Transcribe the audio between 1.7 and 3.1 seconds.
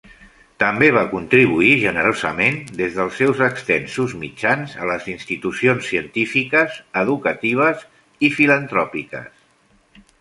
generosament des